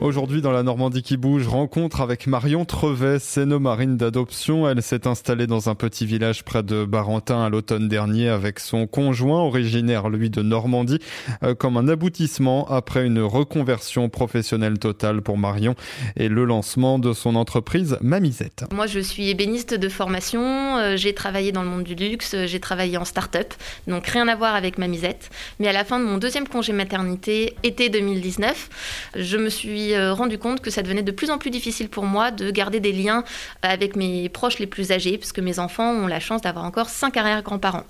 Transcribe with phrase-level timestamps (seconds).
[0.00, 4.68] Aujourd'hui, dans la Normandie qui bouge, rencontre avec Marion Trevet, marine d'adoption.
[4.68, 8.86] Elle s'est installée dans un petit village près de Barentin à l'automne dernier avec son
[8.86, 10.98] conjoint, originaire lui de Normandie,
[11.42, 15.74] euh, comme un aboutissement après une reconversion professionnelle totale pour Marion
[16.16, 18.64] et le lancement de son entreprise Mamisette.
[18.74, 20.76] Moi, je suis ébéniste de formation.
[20.76, 22.36] Euh, j'ai travaillé dans le monde du luxe.
[22.46, 23.54] J'ai travaillé en start-up.
[23.86, 25.30] Donc, rien à voir avec Mamisette.
[25.60, 30.14] Mais à la fin de mon deuxième congé maternité, été 2019, je me suis euh,
[30.14, 32.92] rendu compte que ça devenait de plus en plus difficile pour moi de garder des
[32.92, 33.24] liens
[33.62, 37.16] avec mes proches les plus âgés, puisque mes enfants ont la chance d'avoir encore cinq
[37.16, 37.84] arrière-grands-parents.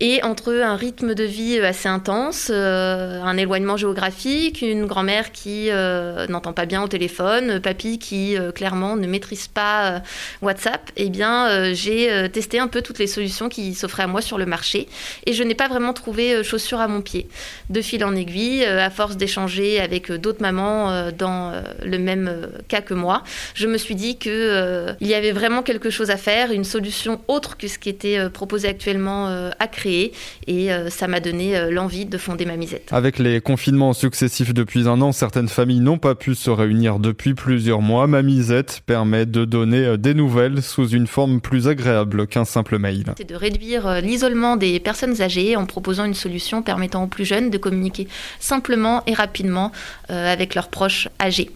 [0.00, 5.30] Et entre un rythme de vie euh, assez intense, euh, un éloignement géographique, une grand-mère
[5.30, 10.02] qui euh, n'entend pas bien au téléphone, papy qui clairement ne maîtrise pas
[10.42, 14.38] WhatsApp, eh bien j'ai testé un peu toutes les solutions qui s'offraient à moi sur
[14.38, 14.88] le marché
[15.26, 17.28] et je n'ai pas vraiment trouvé chaussure à mon pied.
[17.70, 22.94] De fil en aiguille, à force d'échanger avec d'autres mamans dans le même cas que
[22.94, 23.22] moi,
[23.54, 27.20] je me suis dit qu'il il y avait vraiment quelque chose à faire, une solution
[27.28, 30.12] autre que ce qui était proposé actuellement à créer et
[30.72, 32.88] euh, ça m'a donné euh, l'envie de fonder ma misette.
[32.92, 37.34] Avec les confinements successifs depuis un an, certaines familles n'ont pas pu se réunir depuis
[37.34, 38.06] plusieurs mois.
[38.06, 42.78] Ma misette permet de donner euh, des nouvelles sous une forme plus agréable qu'un simple
[42.78, 43.14] mail.
[43.16, 47.50] C'est de réduire l'isolement des personnes âgées en proposant une solution permettant aux plus jeunes
[47.50, 48.08] de communiquer
[48.40, 49.72] simplement et rapidement
[50.08, 51.50] avec leurs proches âgés.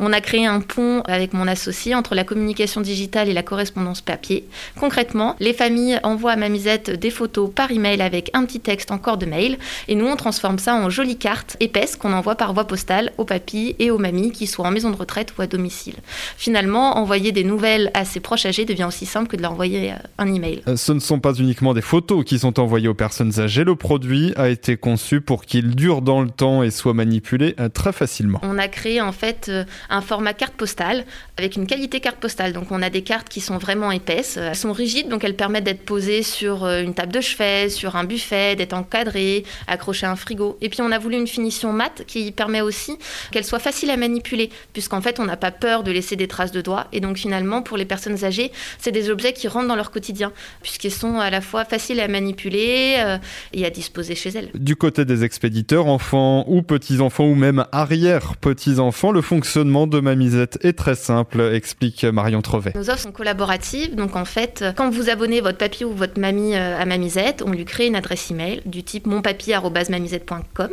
[0.00, 4.00] On a créé un pont avec mon associé entre la communication digitale et la correspondance
[4.00, 4.46] papier.
[4.78, 9.18] Concrètement, les familles envoient à Mamisette des photos par email avec un petit texte encore
[9.18, 12.66] de mail et nous on transforme ça en jolies cartes épaisses qu'on envoie par voie
[12.66, 15.94] postale aux papis et aux mamies qui soient en maison de retraite ou à domicile.
[16.36, 19.92] Finalement, envoyer des nouvelles à ses proches âgés devient aussi simple que de leur envoyer
[19.92, 20.62] euh, un email.
[20.68, 23.76] Euh, ce ne sont pas uniquement des photos qui sont envoyées aux personnes âgées, le
[23.76, 27.92] produit a été conçu pour qu'il dure dans le temps et soit manipulé euh, très
[27.92, 28.40] facilement.
[28.42, 29.50] On a créé en fait
[29.90, 31.04] un format carte postale
[31.36, 32.52] avec une qualité carte postale.
[32.52, 35.64] Donc on a des cartes qui sont vraiment épaisses, elles sont rigides donc elles permettent
[35.64, 40.16] d'être posées sur une table de chevet, sur un buffet, d'être encadré, accroché à un
[40.16, 40.56] frigo.
[40.60, 42.96] Et puis on a voulu une finition mate qui permet aussi
[43.30, 46.52] qu'elle soit facile à manipuler, puisqu'en fait on n'a pas peur de laisser des traces
[46.52, 46.86] de doigts.
[46.92, 50.32] Et donc finalement pour les personnes âgées, c'est des objets qui rentrent dans leur quotidien,
[50.62, 53.18] puisqu'ils sont à la fois faciles à manipuler euh,
[53.52, 54.50] et à disposer chez elles.
[54.54, 60.74] Du côté des expéditeurs, enfants ou petits-enfants ou même arrière-petits-enfants, le fonctionnement de Mamisette est
[60.74, 62.72] très simple, explique Marion Trevet.
[62.74, 66.54] Nos offres sont collaboratives, donc en fait, quand vous abonnez votre papy ou votre mamie
[66.54, 70.70] euh, à Mamisette, on lui crée une adresse email du type monpapier.mamisette.com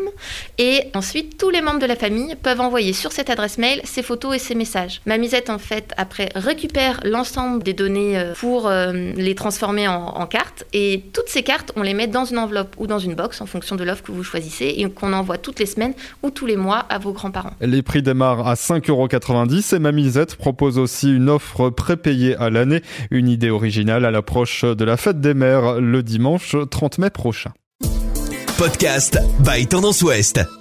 [0.58, 4.04] et ensuite tous les membres de la famille peuvent envoyer sur cette adresse mail ses
[4.04, 5.02] photos et ses messages.
[5.06, 10.66] Mamisette en fait après récupère l'ensemble des données euh, pour euh, les transformer en, cartes
[10.74, 13.46] et toutes ces cartes on les met dans une enveloppe ou dans une box en
[13.46, 15.94] fonction de l'offre que vous choisissez et qu'on envoie toutes les semaines
[16.24, 17.54] ou tous les mois à vos grands-parents.
[17.62, 22.82] Les prix démarrent à 5,90€ et Mamisette propose aussi une offre prépayée à l'année,
[23.12, 27.52] une idée originale à l'approche de la fête des mères le dimanche 30 mai prochain.
[28.58, 30.55] Podcast by Tendance Ouest.